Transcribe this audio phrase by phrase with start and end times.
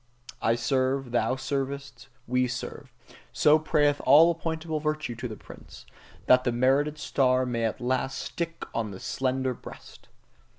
[0.41, 2.91] "I serve, thou servest, we serve"
[3.31, 5.85] so prayeth all appointable virtue to the prince:
[6.25, 10.07] that the merited star may at last stick on the slender breast!